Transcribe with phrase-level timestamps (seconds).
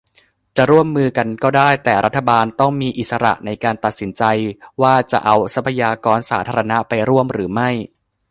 [0.57, 4.23] จะร่วมมือกันก็ได้ แต่รัฐบาลต้องมีอิสระในการตัดสินใจ
[4.81, 7.69] ว่าจะเอาทรัพยากรสาธารณะไปร่วมหรือไม่